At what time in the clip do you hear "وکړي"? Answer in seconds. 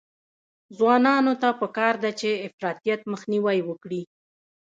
3.63-4.01